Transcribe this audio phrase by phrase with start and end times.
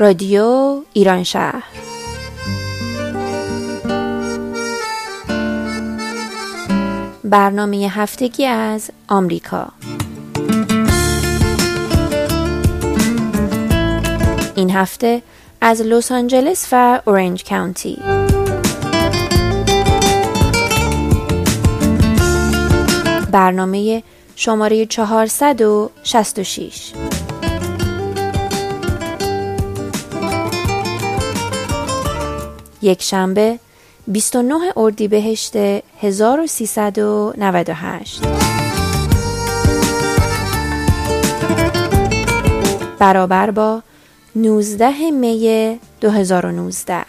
[0.00, 1.64] رادیو ایران شهر.
[7.24, 9.68] برنامه هفتگی از آمریکا.
[14.54, 15.22] این هفته
[15.60, 17.98] از لس آنجلس و اورنج کانتی
[23.32, 24.02] برنامه
[24.36, 26.92] شماره 466
[32.82, 33.58] یک شنبه
[34.06, 35.56] 29 اردیبهشت
[36.00, 38.22] 1398
[42.98, 43.82] برابر با
[44.36, 47.04] 19 می 2019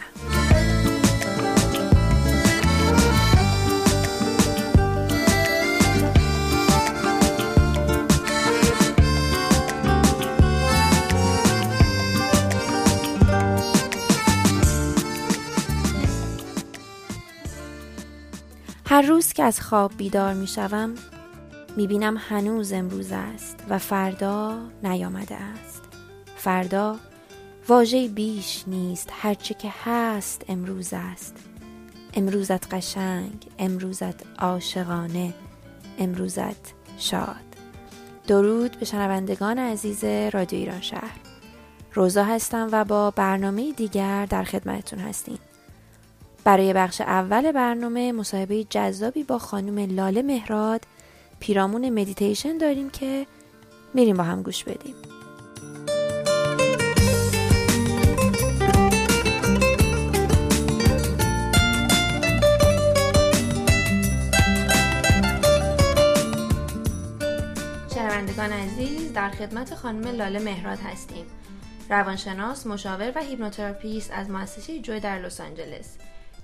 [18.92, 20.94] هر روز که از خواب بیدار می شوم
[21.76, 25.82] می بینم هنوز امروز است و فردا نیامده است.
[26.36, 26.96] فردا
[27.68, 31.36] واژه بیش نیست هرچه که هست امروز است.
[32.14, 35.34] امروزت قشنگ امروزت عاشقانه
[35.98, 37.56] امروزت شاد.
[38.26, 41.20] درود به شنوندگان عزیز رادیو ایران شهر.
[41.94, 45.38] روزا هستم و با برنامه دیگر در خدمتتون هستیم.
[46.44, 50.80] برای بخش اول برنامه مصاحبه جذابی با خانم لاله مهراد.
[51.40, 53.26] پیرامون مدیتیشن داریم که
[53.94, 54.94] میریم با هم گوش بدیم.
[67.94, 71.24] شنوندگان عزیز در خدمت خانم لاله مهراد هستیم.
[71.90, 75.98] روانشناس مشاور و hypnotherapist از مؤسسه Joy در لس آنجلس.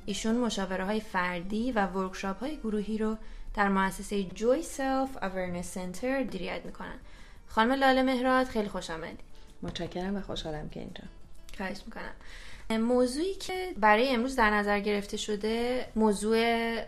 [0.09, 3.17] ایشون مشاوره های فردی و workshop های گروهی رو
[3.55, 6.99] در مؤسسه Joy Self Awareness Center مدیریت می‌کنن.
[7.47, 9.21] خانم لاله مهراد خیلی خوش آمدید.
[9.63, 11.05] متشکرم و خوشحالم که اینجا.
[11.57, 12.13] خواهش می‌کنم.
[12.71, 16.39] موضوعی که برای امروز در نظر گرفته شده موضوع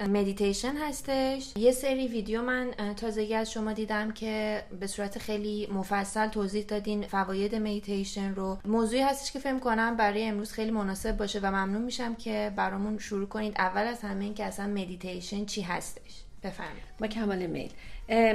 [0.06, 1.52] مدیتیشن هستش.
[1.56, 7.06] یه سری ویدیو من تازگی از شما دیدم که به صورت خیلی مفصل توضیح دادین
[7.06, 8.58] فواید مدیتیشن رو.
[8.64, 12.98] موضوعی هستش که فکر کنم برای امروز خیلی مناسب باشه و ممنون میشم که برامون
[12.98, 13.54] شروع کنید.
[13.58, 16.82] اول از همه این که اصلا مدیتیشن چی هستش؟ بفرمایید.
[17.00, 17.70] با کمال میل.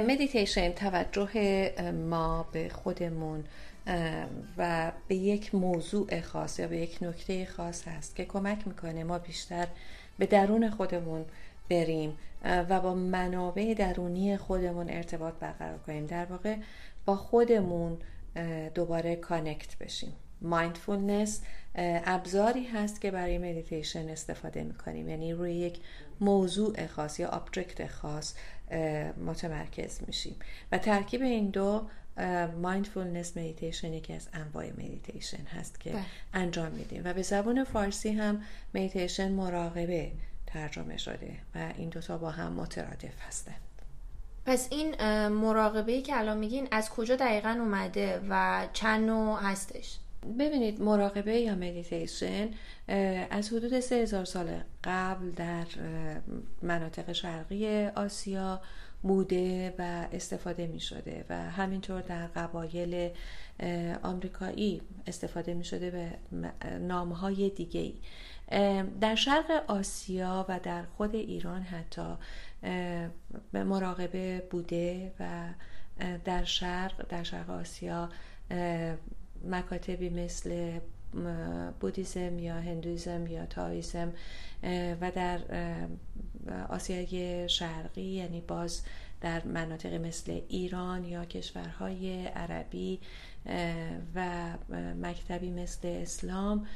[0.08, 3.44] مدیتیشن توجه ما به خودمون
[4.56, 9.18] و به یک موضوع خاص یا به یک نکته خاص هست که کمک می‌کنه ما
[9.18, 9.66] بیشتر
[10.18, 11.24] به درون خودمون
[11.70, 16.06] بریم و با منابع درونی خودمون ارتباط برقرار کنیم.
[16.06, 16.56] در واقع
[17.04, 17.98] با خودمون
[18.74, 20.12] دوباره connect بشیم.
[20.40, 21.42] mindfulness
[22.04, 25.08] ابزاری هست که برای مدیتیشن استفاده می‌کنیم.
[25.08, 25.80] یعنی روی یک
[26.20, 28.34] موضوع خاص یا object خاص
[29.26, 30.36] متمرکز میشیم.
[30.72, 31.86] و ترکیب این دو
[32.62, 35.94] mindfulness meditation یکی از انواع مدیتیشن هست که
[36.34, 37.02] انجام میدیم.
[37.04, 38.42] و به زبان فارسی هم
[38.74, 40.12] مدیتیشن مراقبه
[40.46, 43.56] ترجمه شده و این دوتا با هم مترادف هستند
[44.46, 44.94] پس این
[45.28, 49.98] مراقبه که الان میگین از کجا دقیقا اومده و چند نوع هستش؟
[50.38, 52.48] ببینید مراقبه یا مدیتیشن
[53.30, 55.66] از حدود سه هزار سال قبل در
[56.62, 58.60] مناطق شرقی آسیا
[59.06, 63.10] بوده و استفاده می شده و همینطور در قبایل
[64.02, 66.10] آمریکایی استفاده می شده به
[66.78, 67.94] نامهای دیگه ای.
[69.00, 72.16] در شرق آسیا و در خود ایران حتی
[73.52, 75.48] به مراقبه بوده و
[76.24, 78.08] در شرق در شرق آسیا
[79.44, 80.78] مکاتبی مثل
[81.80, 84.12] بودیزم یا هندویزم یا تاویزم
[85.00, 85.40] و در
[86.68, 88.82] آسیای شرقی یعنی باز
[89.20, 93.00] در مناطق مثل ایران یا کشورهای عربی
[94.14, 94.50] و
[95.02, 96.66] مکتبی مثل اسلام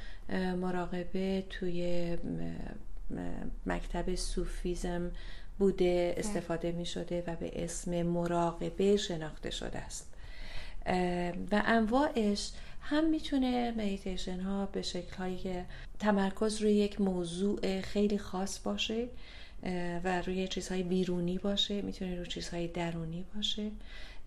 [0.60, 2.16] مراقبه توی
[3.66, 5.10] مکتب صوفیزم
[5.58, 10.06] بوده استفاده می شده و به اسم مراقبه شناخته شده است.
[11.52, 15.62] و انواعش هم می‌تونه مدیتیشن ها به شکل های
[15.99, 19.09] تمرکز روی یک موضوع خیلی خاص باشه
[20.05, 23.71] و روی چیزهای بیرونی باشه می‌تونه روی چیزهای درونی باشه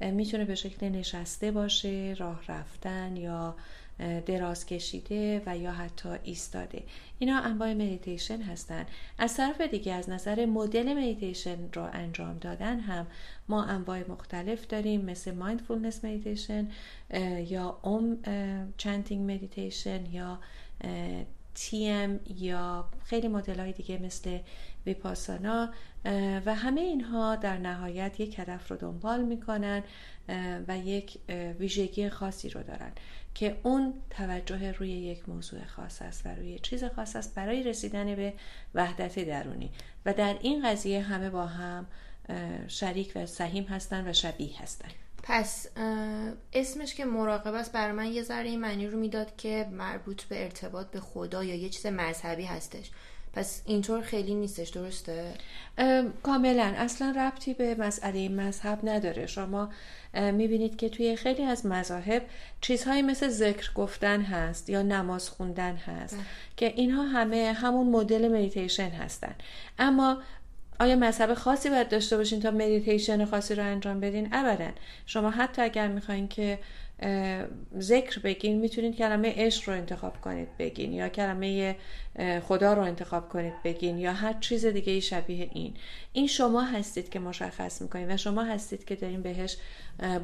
[0.02, 3.56] می‌تونه به شکل نشسته باشه راه رفتن یا
[4.00, 6.84] دراز کشیده و یا حتی ایستاده.
[7.20, 8.86] اینا انواع مدیتیشن هستن.
[9.18, 13.08] از طرف دیگه از نظر مدل مدیتیشن را انجام دادن هم
[13.50, 16.72] ما انواع مختلف داریم مثل mindfulness meditation
[17.48, 18.18] یا Om
[18.78, 20.40] chanting meditation یا
[21.56, 24.40] TM یا خیلی مدل های دیگه مثل
[24.86, 25.74] ویپاسانا
[26.46, 29.84] و همه اینها در نهایت یک هدف رو دنبال می‌کنن
[30.68, 31.18] و یک
[31.60, 32.92] ویژگی خاصی رو دارن
[33.34, 38.16] که اون توجه روی یک موضوع خاص است و روی چیز خاص است برای رسیدن
[38.16, 38.34] به
[38.76, 39.72] وحدت درونی.
[40.06, 41.88] و در این قضیه همه با هم
[42.68, 44.90] شریک و سهیم هستن و شبیه هستن.
[45.24, 45.68] پس
[46.54, 50.44] اسمش که مراقبه است برای من یه ذره این معنی رو می‌داد که مربوط به
[50.44, 52.92] ارتباط به خدا یا یه چیز مذهبی هستش.
[53.34, 55.34] پس اینطور خیلی نیستش درسته؟
[56.24, 56.74] کاملا.
[56.78, 59.26] اصلا ربطی به مسئله مذهب نداره.
[59.26, 59.70] شما
[60.14, 62.22] می‌بینید که توی خیلی از مذاهب
[62.62, 66.24] چیزهایی مثل ذکر گفتن هست یا نماز خوندن هست بله.
[66.58, 69.36] که اینها همه همون مدل مدیتیشن هستن.
[69.80, 70.18] اما
[70.80, 74.70] آیا مذهب خاصی باید داشته باشین تا مدیتیشن خاصی رو انجام بدین؟ ابدا.
[75.06, 76.60] شما حتی اگر می‌خواین که
[77.80, 81.76] ذکر بگین می‌تونید کلمه عشق رو انتخاب کنید بگین یا کلمه
[82.48, 85.74] خدا رو انتخاب کنید بگین یا هر چیز دیگه شبیه این.
[86.14, 89.58] این شما هستید که مشخص می‌کنید و شما هستید که دارین بهش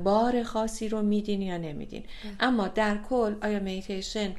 [0.04, 2.04] بار خاصی رو میدین یا نمیدین.
[2.40, 4.36] اما در کل آیا مدیتیشن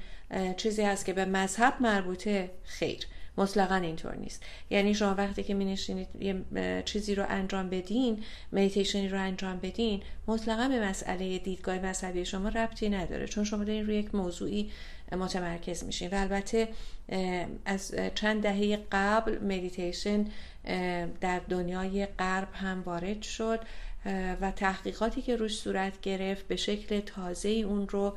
[0.57, 3.07] چیزی هست که به مذهب مربوطه؟ خیر.
[3.41, 4.43] مطلقا اینطور نیست.
[4.71, 10.03] یعنی شما وقتی که می نشینید یه چیزی رو انجام بدین مدیتیشنی رو انجام بدین
[10.27, 14.71] مطلقا به مسئله دیدگاه مذهبی شما ربطی نداره چون شما دارین روی یک موضوعی
[15.13, 16.11] متمرکز میشین.
[16.11, 16.69] و البته
[17.65, 20.25] از چند دهه قبل مدیتیشن
[21.21, 23.61] در دنیای غرب هم وارد شد
[24.41, 28.17] و تحقیقاتی که روش صورت گرفت به شکل تازه اون رو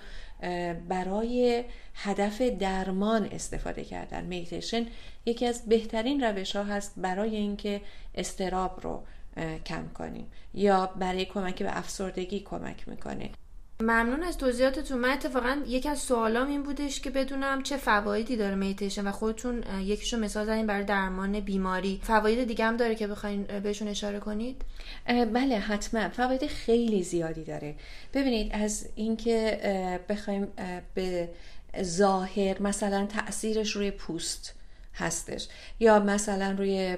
[0.90, 1.64] برای
[1.94, 4.24] هدف درمان استفاده کردن.
[4.26, 4.86] میتیشن
[5.26, 7.82] یکی از بهترین روش ها هست برای اینکه
[8.16, 9.04] استراب رو
[9.66, 13.30] کم کنیم یا برای کمک به افسردگی کمک می‌کنه.
[13.84, 14.98] ممنون از توضیحاتتون.
[14.98, 19.64] من اتفاقا یکی از سوالام این بودش که بدونم چه فوایدی داره میتیشن و خودتون
[19.82, 22.00] یکیشو مثال زدین برای درمان بیماری.
[22.04, 24.62] فواید دیگه هم داره که بخواین بهشون اشاره کنید؟
[25.08, 26.10] بله حتما.
[26.10, 27.76] فواید خیلی زیادی داره.
[28.14, 29.60] ببینید از اینکه
[30.10, 30.48] بخوایم
[30.94, 31.30] به
[31.82, 34.56] ظاهر مثلا تاثیرش روی پوست
[34.96, 35.48] هستش.
[35.80, 36.98] یا مثلا روی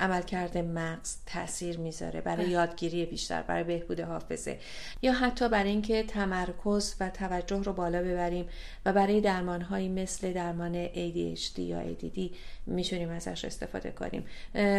[0.00, 2.52] عملکرد مغز تاثیر می‌ذاره برای بله.
[2.52, 4.58] یادگیری بیشتر برای بهبود حافظه.
[5.02, 8.48] یا حتی برای اینکه تمرکز و توجه رو بالا ببریم
[8.86, 12.20] و برای درمان هایی مثل درمان ADHD یا ADD
[12.66, 14.24] می‌تونیم ازش استفاده کنیم.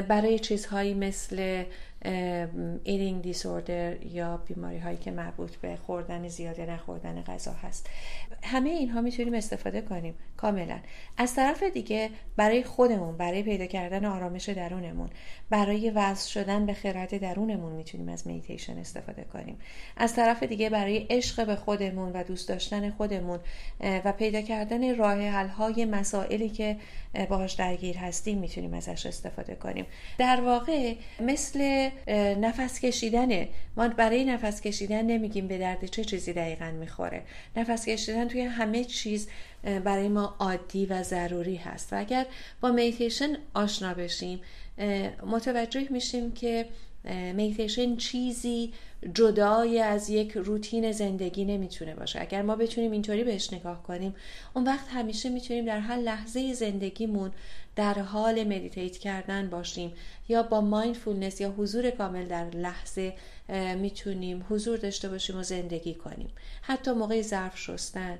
[0.07, 1.63] برای چیزهایی مثل
[2.83, 7.89] ایدینگ دیسوردر یا بیماری هایی که مربوط به خوردن زیاده نخوردن غذا هست.
[8.43, 10.79] همه اینها می‌تونیم استفاده کنیم کاملا.
[11.17, 15.09] از طرف دیگه برای خودمون برای پیدا کردن آرامش درونمون
[15.49, 19.57] برای وضع شدن به خرد درونمون می‌تونیم از میتیشن استفاده کنیم.
[19.97, 23.39] از طرف دیگه برای عشق به خودمون و دوست داشتن خودمون
[24.05, 26.77] و پیدا کردن راه حل های مسائلی که
[27.29, 29.85] باهاش درگیر هستیم می‌تونیم ازش استفاده کنیم.
[30.17, 31.89] در واقع مثل
[32.39, 37.23] نفس کشیدنه ما برای نفس کشیدن نمیگیم به درد چه چیزی دقیقا می‌خوره.
[37.55, 39.27] نفس کشیدن توی همه چیز
[39.63, 41.93] برای ما عادی و ضروری هست.
[41.93, 42.25] و اگر
[42.61, 44.41] با میتیشن آشنا بشیم
[45.25, 46.65] متوجه میشیم که
[47.33, 48.73] میتیشن چیزی
[49.13, 52.21] جدای از یک روتین زندگی نمی‌تونه باشه.
[52.21, 54.15] اگر ما بتونیم اینطوری بهش نگاه کنیم
[54.53, 57.31] اون وقت همیشه می‌تونیم در هر لحظه زندگیمون
[57.75, 59.93] در حال meditate کردن باشیم.
[60.29, 63.13] یا با mindfulness یا حضور کامل در لحظه
[63.77, 66.29] می‌تونیم حضور داشته باشیم و زندگی کنیم.
[66.61, 68.19] حتی موقع ظرف شستن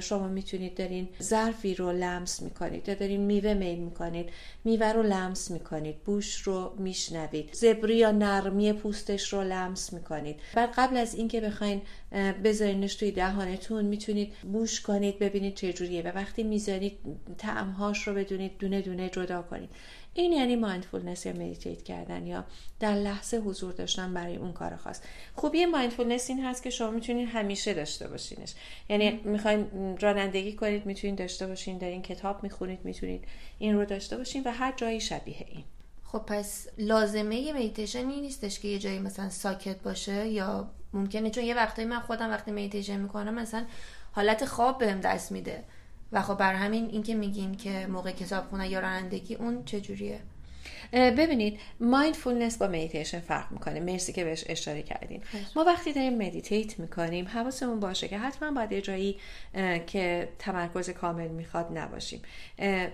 [0.00, 4.30] شما می‌تونید دارین ظرفی رو لمس می‌کنید یا دارین میوه میل می‌کنید
[4.64, 10.40] میوه رو لمس می‌کنید بوش رو میشنوید زبری یا نرمی پوستش رو لمس می‌کنید.
[10.54, 11.82] بعد قبل از اینکه بخواین
[12.44, 16.02] بذارینش توی دهانتون می‌تونید بوش کنید ببینید چه جوریه.
[16.02, 16.98] و وقتی می‌ذارید
[17.38, 19.70] طعمهاش رو بدونید دونه دونه جدا کنید.
[20.14, 22.44] این یعنی mindfulness یا meditate کردن یا
[22.80, 25.00] در لحظه حضور داشتن برای اون کار خاص.
[25.34, 28.54] خوبی mindfulness این هست که شما می‌تونید همیشه داشته باشینش.
[28.88, 29.68] یعنی می‌خواین
[30.00, 33.24] رانندگی کنید می‌تونید داشته باشین دارین کتاب می‌خونید می‌تونید
[33.58, 35.64] این رو داشته باشین و هر جایی شبیه این.
[36.04, 41.44] خب پس لازمه مدیتیشن این نیستش که یه جایی مثلا ساکت باشه یا ممکنه چون
[41.44, 43.64] یه وقتایی من خودم وقتی مدیتیشن می‌کنم مثلا
[44.12, 45.64] حالت خواب بهم دست میده.
[46.14, 50.20] و خب بر همین اینکه میگین که موقع کتاب خونه یا رانندگی اون چجوریه؟
[50.92, 53.80] ببینید mindfulness با مدیتیشن فرق می‌کنه.
[53.80, 55.22] مرسی که بهش اشاره کردین.
[55.56, 59.18] ما وقتی داریم meditate می‌کنیم حواسمون باشه که حتما باید یه جایی
[59.86, 62.22] که تمرکز کامل می‌خواد نباشیم.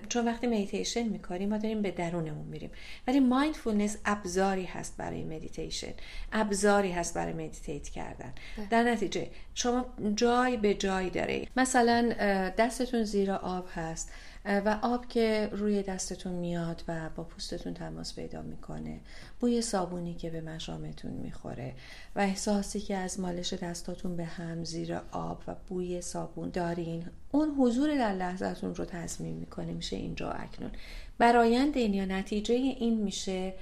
[0.09, 2.71] چون وقتی مدیتیشن می‌کنیم ما داریم به درونمون میریم.
[3.07, 5.93] ولی mindfulness ابزاری هست برای مدیتیشن
[6.33, 8.33] ابزاری هست برای meditate کردن.
[8.71, 12.13] در نتیجه شما جای به جای داره مثلا
[12.59, 14.13] دستتون زیر آب هست.
[14.45, 19.01] و آب که روی دستتون میاد و با پوستتون تماس پیدا می‌کنه
[19.41, 21.75] بوی صابونی که به مشامتون می‌خوره
[22.17, 27.55] و احساسی که از مالش دستاتون به هم زیر آب و بوی صابون دارین اون
[27.59, 30.71] حضور در لحظتون رو تضمین می‌کنه میشه اینجا اکنون.
[31.19, 33.55] برایند این یا نتیجه این میشه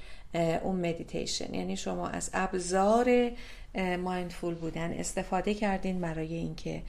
[0.63, 3.31] اون مدیتیشن یعنی شما از ابزار
[3.99, 6.83] mindful بودن استفاده کردین برای اینکه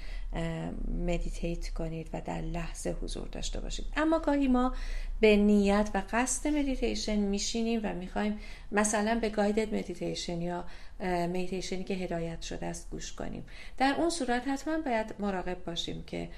[1.05, 3.85] meditate کنید و در لحظه حضور داشته باشید.
[3.95, 4.73] اما گاهی ما
[5.19, 8.39] به نیت و قصد مدیتیشن میشینیم و می‌خوایم
[8.71, 10.65] مثلا به guided meditation یا
[11.05, 13.45] مدیتیشنی که هدایت شده است گوش کنیم.
[13.77, 16.29] در اون صورت حتما باید مراقب باشیم که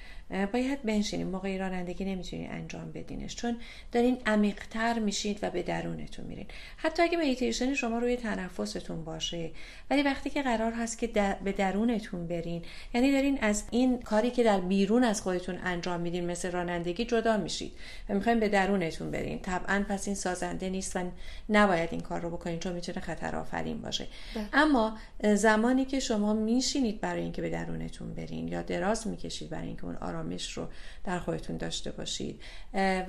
[0.52, 1.26] باید بنشینیم.
[1.26, 3.56] موقع رانندگی نمی‌تونید انجام بدینش چون
[3.92, 6.46] دارین عمیقتر میشید و به درونتون میرین.
[6.76, 9.50] حتی اگه مدیتیشن شما روی تنفستون باشه
[9.90, 11.06] ولی وقتی که قرار هست که
[11.44, 12.62] به درونتون برین
[12.94, 17.36] یعنی دارین از این کاری که در بیرون از خودتون انجام میدین مثل رانندگی جدا
[17.36, 17.72] میشید
[18.08, 19.38] و می‌خوایم به درونتون برین.
[19.38, 21.00] طبعا پس این سازنده نیست و
[21.48, 24.06] نباید این کار رو بکنین چون می‌تونه خطر آفرین باشه.
[24.34, 24.48] ده.
[24.52, 24.98] اما
[25.34, 29.96] زمانی که شما میشینید برای اینکه به درونتون برین یا دراز می‌کشید برای اینکه اون
[29.96, 30.68] آرامش رو
[31.04, 32.40] در خودتون داشته باشید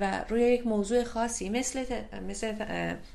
[0.00, 1.84] و روی یک موضوع خاصی مثل
[2.28, 2.54] مثل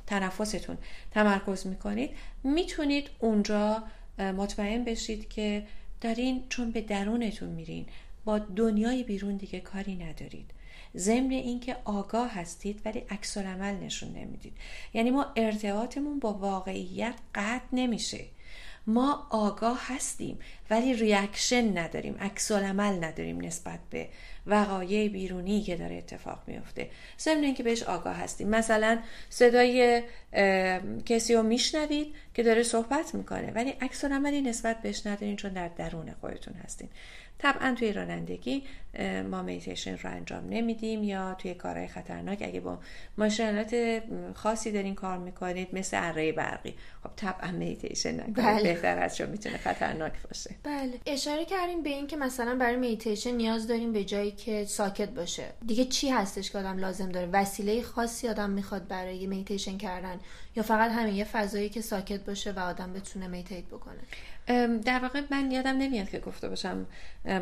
[0.07, 0.77] تنفستون
[1.12, 2.12] تمرکز می‌کنید
[2.43, 3.83] می‌تونید اونجا
[4.19, 5.63] مطمئن بشید که
[6.01, 7.86] دارین چون به درونتون میرین
[8.25, 10.51] با دنیای بیرون دیگه کاری ندارید.
[10.98, 14.53] ضمن اینکه آگاه هستید ولی عکس عمل نشون نمی‌دید.
[14.93, 18.19] یعنی ما ارتباطمون با واقعیت قطع نمیشه.
[18.88, 24.07] ما آگاه هستیم ولی reaction نداریم عکس‌العمل نداریم نسبت به
[24.48, 26.89] وقایع بیرونی که داره اتفاق میفته.
[27.19, 28.50] ضمن اینکه بهش آگاه هستیم.
[28.50, 30.03] مثلا صدای
[31.05, 36.12] کسی رو میشنوید که داره صحبت می‌کنه ولی عکس‌العملی نسبت بهش ندارین چون در درون
[36.21, 36.89] خودتون هستین.
[37.39, 38.63] طبعا توی رانندگی
[39.29, 42.79] ما مدیتیشن رو انجام نمیدیم یا توی کارهای خطرناک اگه با
[43.18, 44.01] ماشین‌آلات
[44.36, 46.75] خاصی دارین کار می‌کنید مثل اره برقی.
[47.03, 48.36] خب طبعا مدیتیشن نکنید.
[48.36, 48.63] بله.
[48.63, 50.55] بهتر از چون می‌تونه خطرناک باشه.
[50.63, 50.93] بله.
[51.05, 55.46] اشاره کردیم به این که مثلا برای مدیتیشن نیاز داریم به جایی که ساکت باشه.
[55.67, 60.19] دیگه چی هستش که آدم لازم داره؟ وسیله خاصی آدم می‌خواد برای مدیتیشن کردن
[60.60, 64.00] یا فقط همین یه فضایی که ساکت باشه و آدم بتونه meditate بکنه؟
[64.80, 66.88] در واقع من یادم نمیاد که گفته باشم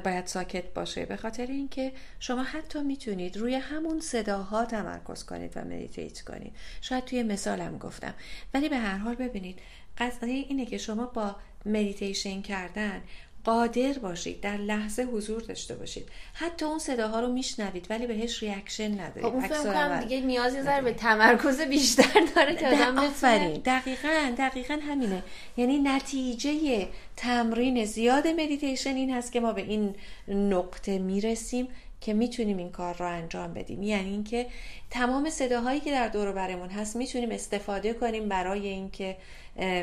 [0.04, 1.06] باید ساکت باشه.
[1.06, 6.56] به خاطر اینکه شما حتی می‌تونید روی همون صداها تمرکز کنید و meditate کنید.
[6.82, 8.14] شاید توی مثالم گفتم.
[8.54, 9.60] ولی به هر حال ببینید
[9.98, 13.02] قضیه اینه که شما با مدیتیشن کردن
[13.48, 16.10] قادر باشید در لحظه حضور داشته باشید.
[16.34, 19.24] حتی اون صداها رو میشنوید ولی بهش reaction ندارید.
[19.24, 23.62] خب اون فکر دیگه نیازی داره به تمرکز بیشتر داره که آدم آفرین.
[23.66, 25.24] دقیقا دقیقا همینه.
[25.58, 26.88] یعنی نتیجه
[27.18, 29.96] تمرین زیاد مدیتیشن این هست که ما به این
[30.28, 31.68] نقطه می‌رسیم
[32.02, 33.84] که می‌تونیم این کار رو انجام بدیم.
[33.84, 34.48] یعنی اینکه
[34.90, 39.18] تمام صداهایی که در دور برمون هست می‌تونیم استفاده کنیم برای اینکه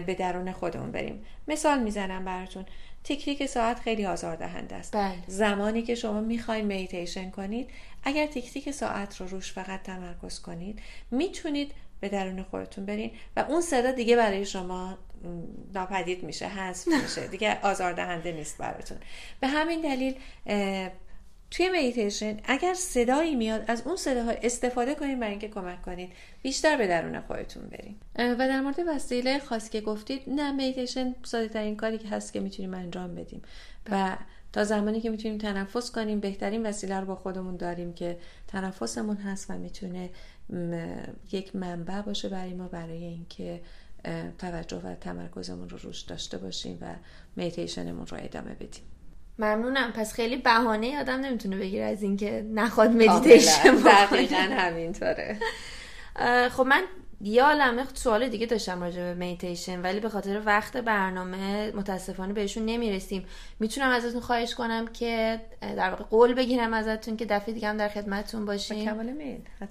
[0.06, 1.24] به درون خودمون بریم.
[1.48, 2.66] مثال می‌زنم براتون.
[3.04, 4.96] تیک ساعت خیلی آزاردهنده است.
[4.96, 5.14] بله.
[5.26, 7.70] زمانی که شما می‌خواین میتیشن کنید
[8.04, 10.78] اگر تیک تیک ساعت رو روش فقط تمرکز کنید
[11.10, 14.98] می‌تونید به درون خودتون برین و اون صدا دیگه برای شما
[15.74, 17.28] ناپدید میشه حذف میشه.
[17.28, 18.98] دیگه آزاردهنده نیست براتون.
[19.40, 20.14] به همین دلیل
[21.50, 26.76] توی مدیتیشن اگر صدایی میاد از اون صداها استفاده کنید برای اینکه کمک کنید بیشتر
[26.76, 27.96] به درون خودتون برین.
[28.16, 32.40] و در مورد وسیله خاصی که گفتید نه مدیتیشن ساده ترین کاری که هست که
[32.40, 33.42] می‌تونیم انجام بدیم.
[33.90, 34.16] و
[34.52, 39.50] تا زمانی که می‌تونیم تنفس کنیم بهترین وسیله رو با خودمون داریم که تنفسمون هست
[39.50, 40.10] و می‌تونه
[41.32, 43.60] یک منبع باشه برای ما برای اینکه
[44.38, 46.94] توجه و تمرکزمون رو روش داشته باشیم و
[47.36, 48.82] مدیتیشنمون رو ادامه بدیم.
[49.38, 49.92] ممنونم.
[49.92, 55.38] پس خیلی بهانه آدم نمی‌تونه بگیره از اینکه نخواد مدیتیشن دقیقا همینطوره.
[56.50, 56.82] خب من
[57.26, 62.66] یه عالمه سوال دیگه داشتم راجع به مدیتیشن ولی به خاطر وقت برنامه متاسفانه بهشون
[62.66, 63.26] نمی‌رسیم.
[63.60, 67.88] می‌تونم ازتون خواهش کنم که در واقع قول بگیرم ازتون که دفعه دیگه هم در
[67.88, 68.90] خدمتتون باشیم.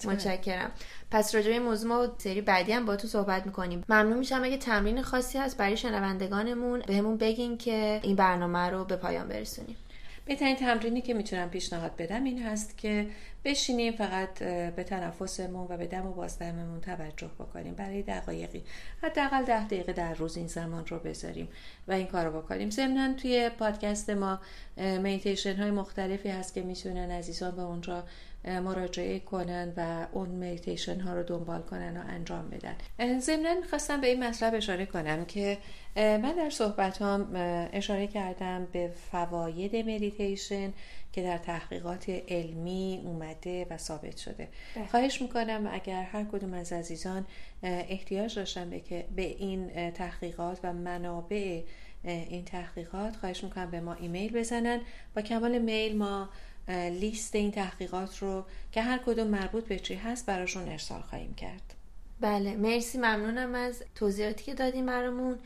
[0.05, 0.71] متشکرم.
[1.11, 3.83] پس راجع به موضوع ما سری بعدی هم با تو صحبت می‌کنیم.
[3.89, 8.95] ممنون میشم اگه تمرین خاصی هست برای شنوندگانمون بهمون بگین که این برنامه رو به
[8.95, 9.75] پایان برسونیم.
[10.25, 13.07] بهترین تمرینی که می‌تونم پیشنهاد بدم این هست که
[13.45, 14.43] بشینیم فقط
[14.75, 18.63] به تنفسمون و به دم و بازدممون توجه بکنیم برای دقایقی.
[19.01, 21.47] حداقل ده دقیقه در روز این زمان رو بذاریم
[21.87, 22.69] و این کار رو بکنیم.
[22.69, 24.39] ضمنا توی پادکست ما
[24.77, 28.03] میتیشن های مختلفی هست که می‌تونن عزیزان به اونجا
[28.45, 32.75] مراجعه کنن و اون میتیشن ها رو دنبال کنن و انجام بدن.
[33.19, 35.57] ضمنا خواستم به این مطلب اشاره کنم که
[35.95, 37.29] من در صحبت هم
[37.73, 40.73] اشاره کردم به فواید مدیتیشن
[41.11, 44.47] که در تحقیقات علمی اومده و ثابت شده.
[44.75, 44.87] ده.
[44.87, 47.25] خواهش می‌کنم اگر هر کدوم از عزیزان
[47.63, 51.61] احتیاج داشتن به, به این تحقیقات و منابع
[52.03, 54.81] این تحقیقات خواهش می‌کنم به ما ایمیل بزنن.
[55.15, 56.29] با کمال میل ما
[56.89, 61.73] لیست این تحقیقات رو که هر کدوم مربوط به چی هست براشون ارسال خواهیم کرد.
[62.21, 65.37] بله مرسی ممنونم از توضیحاتی که دادیم برامون.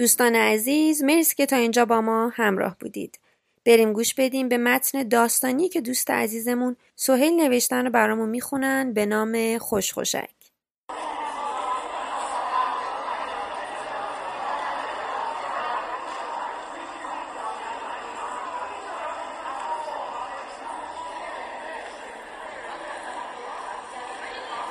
[0.00, 3.18] دوستان عزیز مرسی که تا اینجا با ما همراه بودید.
[3.66, 9.06] بریم گوش بدیم به متن داستانی که دوست عزیزمون سهیل نوشتن رو برامون می‌خونن به
[9.06, 10.30] نام خوشخوشک.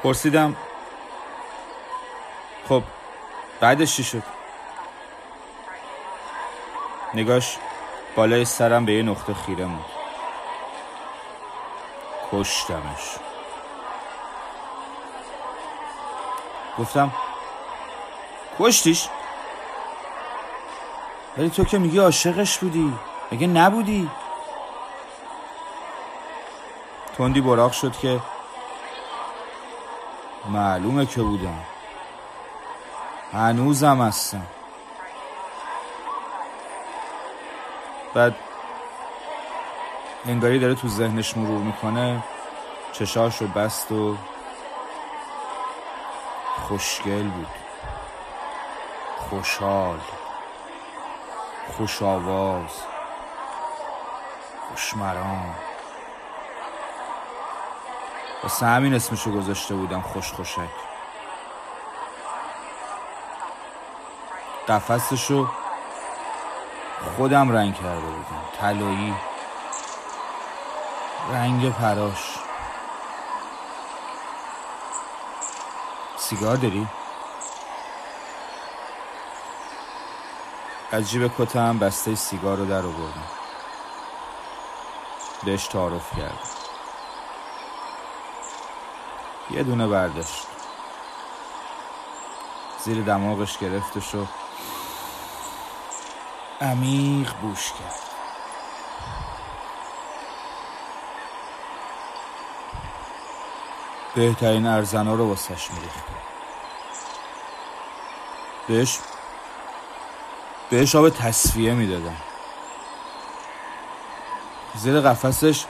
[0.04, 0.56] پرسیدم
[2.70, 2.84] خب
[3.62, 4.39] بعدش چی شد
[7.14, 7.58] نگاش
[8.16, 9.86] بالای سرم به یه نقطه خیره موند.
[12.32, 13.16] کشتمش.
[16.80, 17.12] گفتم
[18.60, 19.08] کشتیش؟
[21.38, 22.94] ولی تو که میگی عاشقش بودی
[23.32, 24.10] مگه نبودی؟
[27.18, 28.20] تندی براق شد که
[30.50, 31.64] معلومه که بودم.
[33.34, 34.48] هنوزم هستم.
[38.20, 38.36] بعد
[40.26, 42.24] انگاری داره تو ذهنش مرور می‌کنه
[42.92, 44.18] چشاشو بست و
[46.68, 47.48] خوشگل بود.
[49.30, 50.00] خوشحال
[51.78, 52.82] خوش آواز
[54.70, 55.56] خوشمران
[58.44, 60.60] واسه همین اسمشو گذاشته بودم خوش خوشک.
[64.68, 65.48] قفصشو
[67.02, 68.44] خودم رنگ کرده بودم.
[68.60, 69.16] طلایی.
[71.34, 72.36] رنگ پراش
[76.18, 76.88] سیگار داری؟
[80.92, 83.24] از جیب کتم بسته سیگار رو در آوردم.
[85.44, 86.40] بهش تعارف کرد
[89.52, 90.48] یه دونه برداشت.
[92.80, 94.26] زیر دماغش گرفتش و
[96.62, 98.00] عمیق بوش کرد.
[104.16, 106.04] بهترین ارزنا رو واسش میریخت.
[108.68, 109.00] بهش
[110.70, 112.16] بهش آب تصفیه می‌دادم
[114.76, 115.66] زیر قفسش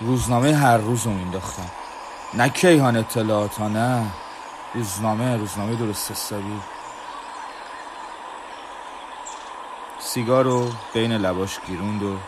[0.00, 1.70] روزنامه هر روز رو مینداختم
[2.34, 4.06] نه کیهان اطلاعات نه
[4.74, 6.60] روزنامه روزنامه درست حسابی.
[10.16, 12.18] سیگار رو بین لباش گیروند و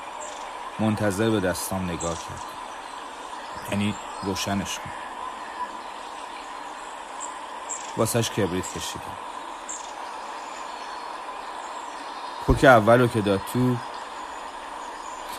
[0.78, 2.42] منتظر به دستام نگاه کرد.
[3.70, 4.90] یعنی روشنش کن.
[7.96, 9.16] واسش کبریت کشیدم
[12.46, 13.76] پک اول رو که داد تو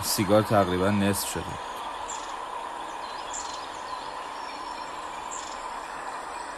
[0.04, 1.44] سیگار تقریبا نصف شده.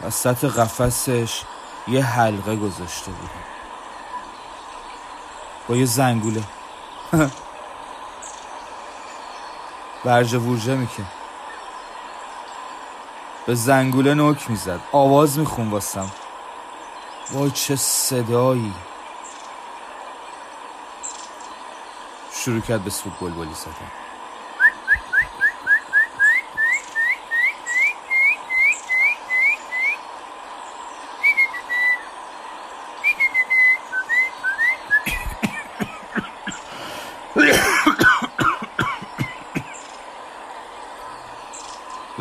[0.02, 1.42] وسط قفسش
[1.88, 3.30] یه حلقه گذاشته بود
[5.68, 6.42] با یه زنگوله.
[10.04, 11.06] برجه ورجه میکن.
[13.46, 14.80] به زنگوله نوک می‌زد.
[14.92, 16.10] آواز میخون واسم.
[17.30, 18.74] وای چه صدایی.
[22.32, 24.01] شروع کرد به سوت بلبلی زدن.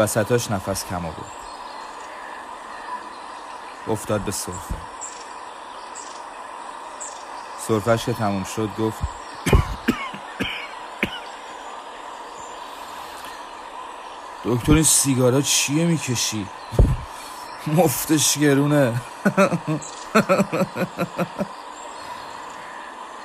[0.01, 1.25] وسطاش نفس کم بود
[3.87, 4.75] افتاد به صرفه
[7.67, 8.99] صرفش که تموم شد گفت
[14.45, 16.47] دکتر این سیگارا چیه می‌کشی؟
[17.67, 19.01] مفتش گرونه.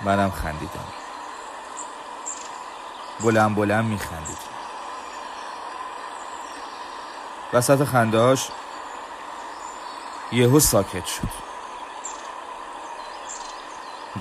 [0.04, 0.84] منم خندیدم.
[3.20, 4.55] بلند بلند میخندید.
[7.52, 8.48] وسط خنده هاش
[10.32, 11.28] یهو ساکت شد.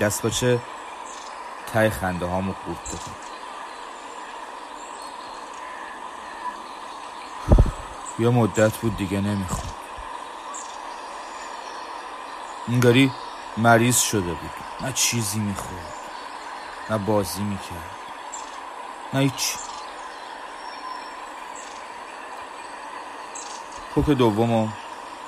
[0.02, 0.60] دست باچه
[1.74, 3.16] تای خنده هامو قورت دادم
[8.20, 9.74] یه مدت بود دیگه نمی‌خوام
[12.68, 13.12] انگاری
[13.58, 14.52] مریض شده بود.
[14.82, 15.94] نه چیزی می‌خورد.
[16.90, 17.96] نه بازی می‌کرد.
[19.14, 19.56] نه هیچ.
[23.96, 24.68] پک دومو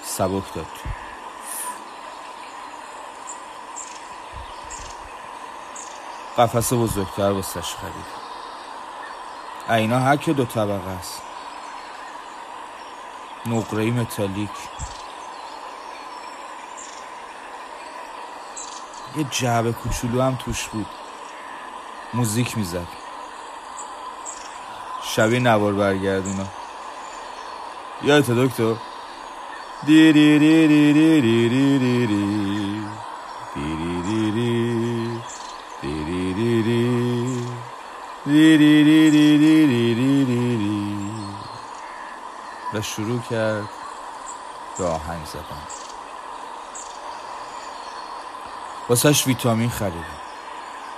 [0.03, 0.65] سبک داد.
[6.37, 8.27] قفس بزرگتر واسش خرید.
[9.69, 11.21] اینا هر که دو طبقه است.
[13.45, 14.49] نقره متالیک.
[19.15, 20.87] یه جعبه کوچولو هم توش بود.
[22.13, 22.87] موزیک می‌زد.
[25.03, 26.45] شبیه نوار برگردونا.
[28.03, 28.73] یادت دکتر
[29.85, 32.47] دی دی دی دی دی دی دی دی دی دی
[39.37, 41.07] دی دی دی دی
[42.73, 43.69] و شروع کرد
[44.77, 45.63] به آهنگ زدن
[48.89, 50.17] واسهش ویتامین خریدم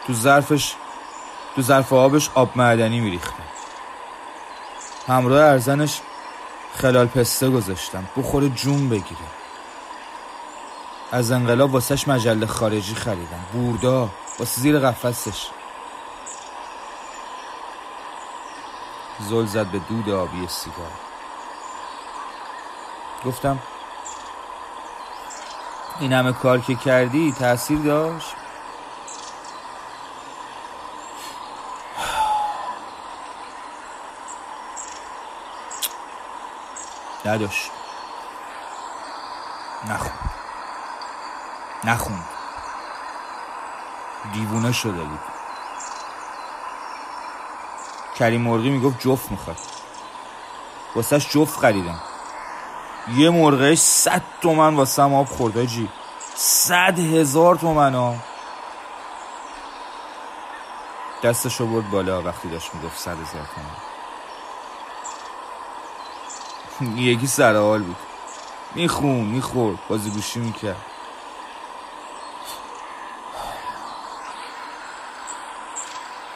[0.07, 0.75] تو ظرفش
[1.55, 3.43] تو ظرف آبش آب معدنی میریختم
[5.07, 6.01] همراه ارزنش
[6.81, 8.09] خلال پسته گذاشتم.
[8.17, 9.29] بخور جون بگیره.
[11.11, 13.45] از انقلاب واسهش مجله خارجی خریدم.
[13.53, 15.47] بوردا واسه زیر قفسش.
[19.19, 20.91] زل زد به دود آبی سیگار.
[23.25, 23.59] گفتم
[25.99, 28.35] این همه کار که کردی تاثیر داشت؟
[37.29, 37.71] نداشت
[39.89, 40.11] نخون.
[41.83, 42.19] نخون.
[44.33, 45.19] دیوونه شده بود.
[48.19, 49.57] کریم مرغی می‌گفت جفت می‌خواد.
[50.95, 51.99] واسهش جفت خریدم.
[53.15, 55.89] یه مرغش صد تومن واسه آب خورده جی
[56.35, 58.15] صد هزار تومن ها.
[61.23, 63.88] دستشو برد بالا وقتی داشت می‌گفت صد هزار تومن.
[66.95, 67.95] یکی سر حال بود.
[68.75, 70.85] میخون می‌خورد بازی گوشی می‌کرد.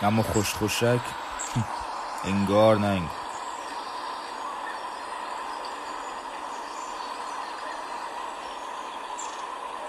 [0.01, 0.99] اما خوش خوشک
[2.23, 3.09] انگار نه انگار.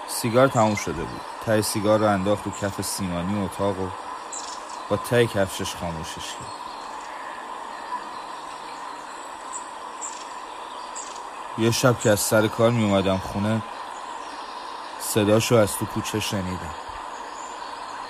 [0.07, 1.21] سیگار تموم شده بود.
[1.45, 3.87] تای سیگار رو انداخت رو کف سیمانی اتاق و
[4.89, 6.64] با تای کفشش خاموشش کرد.
[11.57, 13.61] یه شب که از سر کار می اومدم خونه
[14.99, 16.75] صداشو از تو کوچه شنیدم.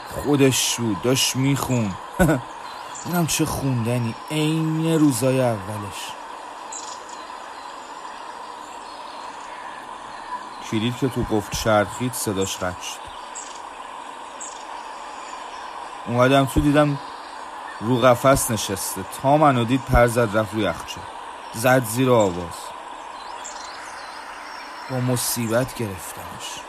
[0.10, 1.94] خودش بود داشت میخون.
[3.06, 6.12] اونم چه خوندنی عین روزای اولش.
[10.72, 13.06] کلید که تو قفل چرخید صداش قطع شد.
[16.08, 17.00] اومدم تو دیدم
[17.82, 19.06] رو قفس نشسته.
[19.22, 21.02] تا منو دید پر زد رفت رو یخچه
[21.54, 22.65] زد زیر آواز.
[24.90, 26.60] با مصیبت گرفتمش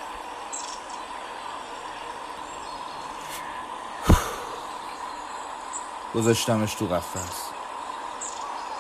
[6.15, 7.51] گذاشتمش تو قفس.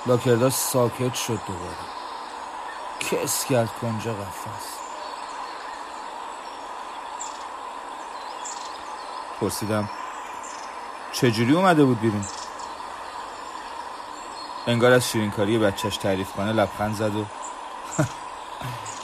[0.07, 1.77] لاکرداش ساکت شد دوباره.
[3.01, 4.77] کس کرد کنجا قفس.
[9.41, 9.91] پرسیدم
[11.13, 12.25] چجوری اومده بود بیرون؟
[14.67, 17.25] انگار از شیرینکاری بچهش تعریف کنه لبخند زد و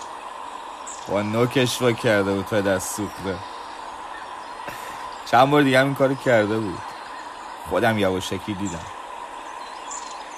[1.08, 3.38] با نوکش با کرده بود تا دست سوخته.
[5.26, 6.78] چند بار دیگه هم این کارو کرده بود.
[7.70, 8.86] خودم یواشکی دیدم.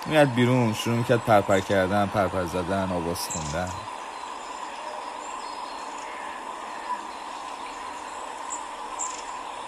[0.07, 3.70] میاد بیرون شروع می‌کرد پرپر کردن پرپر زدن آواز خوندن.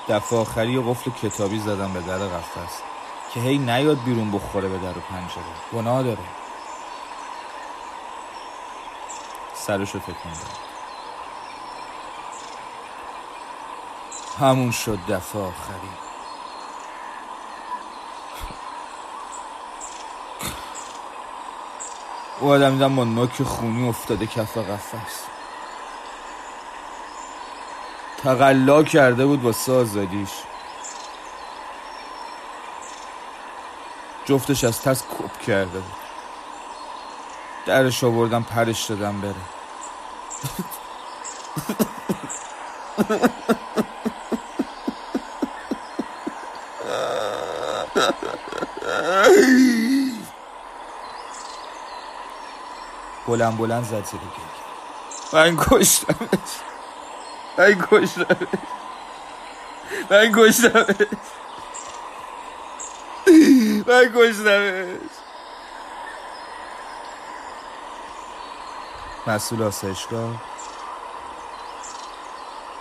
[0.08, 2.82] دفعه آخری یه قفل کتابی زدم به در قفس
[3.34, 5.44] که هی نیاد بیرون بخوره به در و پنجره.
[5.72, 6.18] گناه داره.
[9.54, 10.75] سرشو تکون داد.
[14.40, 15.90] همون شد دفعه آخری.
[22.40, 25.24] او آدم دیدم با نوک خونی افتاده کف قفس
[28.18, 30.30] تقلا کرده بود واسه آزادیش
[34.24, 35.92] جفتش از ترس کپ کرده بود.
[37.66, 39.34] درش آوردم پرش دادم بره.
[53.26, 54.20] بلند بلند زد زیر
[55.32, 56.16] من کشتمش.
[57.58, 58.48] من کشتمش.
[60.10, 61.06] من کشتمش.
[63.86, 65.10] من کشتمش.
[69.26, 70.34] مسئول آسایشگاه.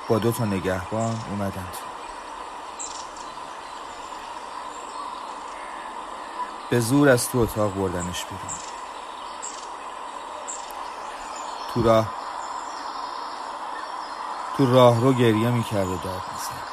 [0.08, 1.86] با دو تا نگهبان اومدن تو.
[6.70, 8.75] به زور از تو اتاق بردنش بیرون.
[11.76, 12.06] تو راه
[14.58, 16.66] تو راه رو گریه می‌کرد و داد می‌زد.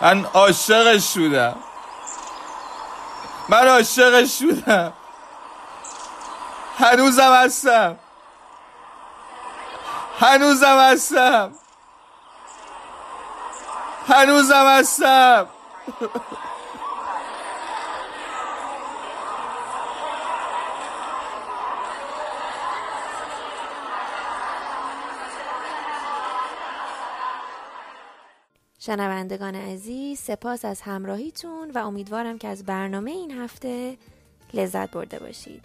[0.00, 1.56] من عاشقش شدم
[3.48, 4.92] من عاشقش شدم
[6.78, 7.96] هنوزم هستم.
[10.20, 11.52] هنوزم هستم.
[14.08, 15.46] هنوزم هستم.
[28.90, 33.96] شنوندگان عزیز سپاس از همراهیتون و امیدوارم که از برنامه این هفته
[34.54, 35.64] لذت برده باشید.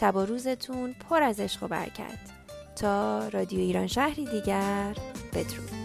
[0.00, 2.18] شب و روزتون پر از عشق و برکت.
[2.76, 4.96] تا رادیو ایران شهری دیگر
[5.32, 5.83] بدرود.